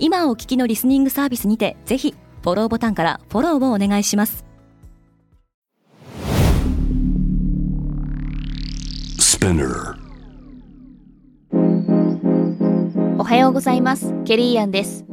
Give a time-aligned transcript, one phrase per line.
[0.00, 4.44] 今お聞きのリスニングサービスにてぜひフォローボタンからフォローをお願いします。
[13.18, 14.14] おはようございます。
[14.24, 15.04] ケリーアンです。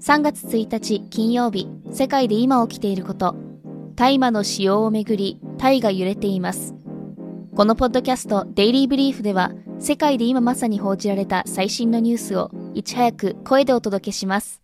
[0.00, 1.68] 3月1日金曜日。
[1.92, 3.36] 世界で今起きていること。
[3.94, 6.74] 大麻の使用をめぐりタイが揺れています。
[7.54, 14.60] このポッドキャストデイリーブリーフでは世界で今まさに報じられた最新のニュースをいち早く声でお届けします。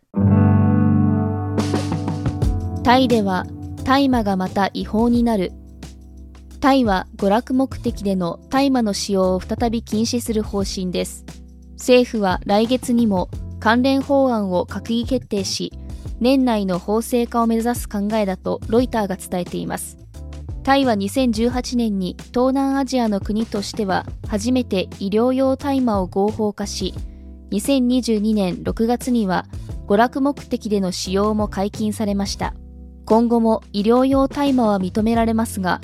[2.82, 3.46] タイでは
[3.84, 5.52] 大麻がまた違法になる。
[6.60, 11.24] タイは娯楽目的での大麻の使用を再び禁止する方針です。
[11.78, 15.72] 政府は来月にも関連法案を閣議決定し
[16.18, 19.98] 年内の法制化を目指す考えだとロイターが伝えています。
[20.64, 26.92] タイは2018年に東南アジアの国としては初めて医療用大麻を合法化し
[27.50, 29.46] 2022年6月には
[29.88, 32.54] 娯楽目的での使用も解禁されました。
[33.10, 35.80] 今後も医療用大麻は認められますが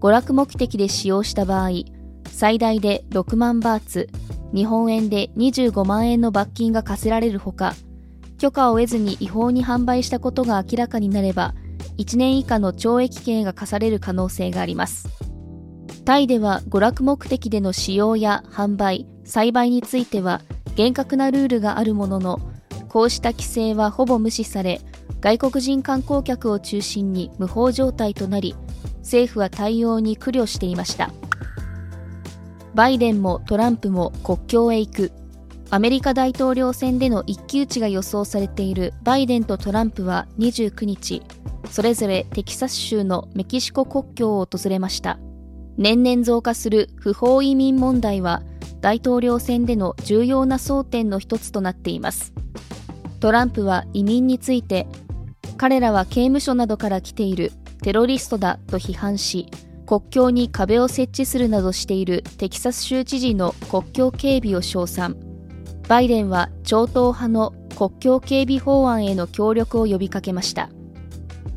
[0.00, 1.70] 娯楽目的で使用した場合
[2.26, 4.08] 最大で6万バーツ
[4.54, 7.74] 日本円で25万円の罰金が課せられるほか
[8.38, 11.54] 許可を得ずに違法に販売したことが明らかになれば
[11.98, 15.06] 1年以下の懲役刑が課される可能性があります。
[16.06, 20.40] タイでは娯楽目的での使用や販売栽培については
[20.80, 22.40] 厳格なルールがあるものの
[22.88, 24.80] こうした規制はほぼ無視され
[25.20, 28.54] 外国人観光客を中心に無法状態となり
[29.00, 31.10] 政府は対応に苦慮していました。
[32.74, 35.12] バイデンもトランプも国境へ行く。
[35.68, 41.22] アメリカ大統領選での一騎打ちが予想されているバイデンとトランプは29日
[41.70, 45.18] それぞれテキサス州のメキシコ国境を訪れました。
[45.76, 48.42] 年々増加する不法移民問題は
[48.80, 52.32] 大統領選での重要な争点の一つとなっています。
[53.20, 54.86] トランプは移民について
[55.58, 57.52] 彼らは刑務所などから来ている
[57.82, 59.50] テロリストだと批判し
[59.86, 65.16] 国境に壁を設置するなどしているテキサス州知事の国境警備を称賛。
[65.88, 70.70] バイデンは超党派の国境警備法案への協力を呼びかけました。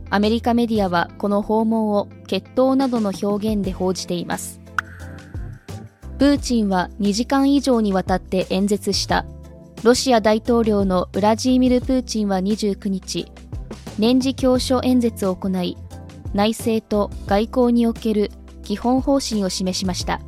[0.10, 4.63] アメリカメディアはこの訪問を決闘などの表現で報じています。
[6.20, 9.26] プーチンは2時間以上にわたって演説した。
[9.84, 13.30] ロシア大統領のウラジーミル・プーチンは29日
[14.00, 15.78] 年次教書演説を行い
[16.34, 18.32] 内政と外交における
[18.64, 20.22] 基本方針を示しました。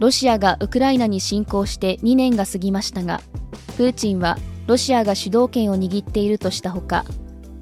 [0.00, 3.20] ロシアがウクライナに侵攻して2年が過ぎましたが
[3.76, 4.36] プーチンは
[4.66, 7.04] ロシアが主導権を握っているとしたほか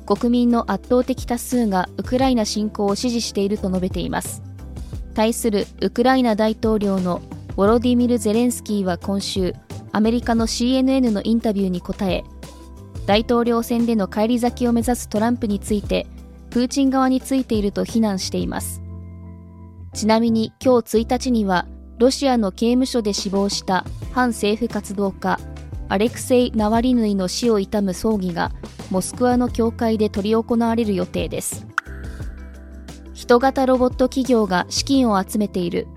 [0.06, 4.42] 国民の圧倒的多数がウクライナ侵攻を支持していると述べています。
[5.12, 7.22] 対するウクライナ大統領の
[7.56, 9.54] ウォロディミル・ゼレンスキーは今週
[9.92, 12.24] アメリカの CNN のインタビューに答え
[13.06, 16.06] 大統領選での返り咲きを目指すトランプについて
[16.50, 18.82] プーチン側についていると非難しています。
[19.94, 21.66] ちなみに今日1日には
[21.98, 25.38] ロシアの刑務所で死亡した反政府活動家
[25.88, 28.52] アレクセイ・ナワリヌイの死を悼む葬儀が
[28.90, 31.71] モスクワの教会で執り行われる予定です。
[33.32, 35.88] 人型ロボット企業が資金を集めている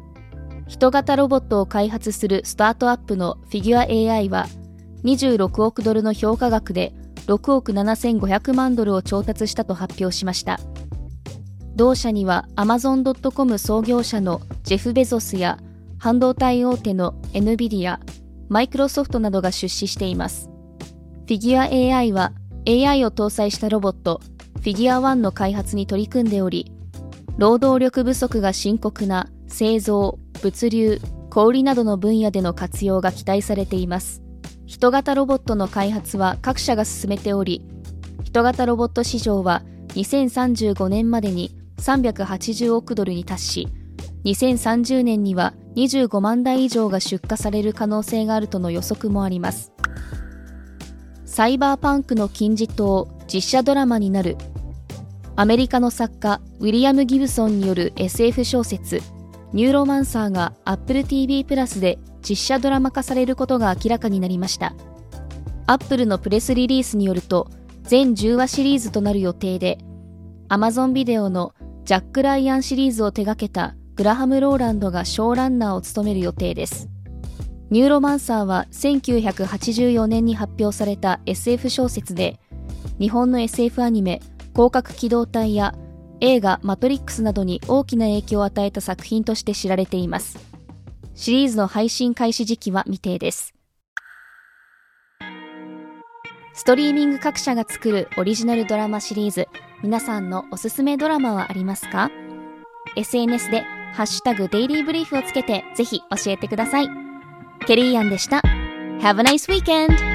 [0.69, 4.45] 人型ロボットを開発するスタートアップのフィギュア AI は
[5.03, 6.93] 26億ドルの評価額で
[7.27, 10.61] 6億7500万ドルを調達したと発表しました
[11.75, 15.59] 同社には Amazon.com 創業者のジェフ・ベゾスや
[15.99, 17.99] 半導体大手の NVIDIA
[18.47, 20.49] マイクロソフトなどが出資しています。
[21.27, 22.31] フィギュア AI は
[22.65, 24.21] AI を搭載したロボット
[24.55, 26.71] フィギュア1の開発に取り組んでおり、
[27.37, 30.99] 労働力不足が深刻な製造、物流、
[31.29, 34.21] 小売などの分野での活用が期待されています。
[34.65, 37.65] 人型ロボットの開発は各社が進めており、
[38.23, 43.67] 人型ロボット市場は2035年までに380億ドルに達し、
[44.25, 49.71] 2030年には25万台以上が出荷される可能性があるとの予測もあります
[51.25, 54.37] サイバーパンクの金字塔実写ドラマになる
[55.37, 59.01] アメリカの作家ウィリアム・ギブソンによる SF 小説
[59.53, 64.73] ニューロマンサーが Apple TV プラスで実写ドラマ化されることが明らかになりました
[65.67, 67.49] アップルのプレスリリースによると
[67.87, 69.77] 全10話シリーズとなる予定で、
[70.49, 71.53] Amazon ビデオの
[71.83, 76.89] ジャック・ライアンシリーズを手掛けたグラハム・ローランドがショーランナーを務める予定です。
[77.69, 82.39] ニューロマンサーは1984年に発表された SF 小説で、
[82.99, 84.19] 日本の SF アニメ、
[84.55, 85.75] 広角機動隊や
[86.21, 90.39] 映画マトリックスなどに大きな影響を与えた作品として知られています。
[91.13, 93.53] シリーズの配信開始時期は未定です。
[96.53, 99.49] ストリーミング各社が作るオリジナルドラマシリーズ、
[99.83, 102.09] 皆さんのおすすめドラマはありますか
[102.95, 103.63] ?SNS で
[103.93, 106.87] ハッシュタグデイリーブリーフをつけてぜひ教えてください。
[107.67, 108.41] ケリーアンでした。
[109.01, 110.14] Have a nice weekend!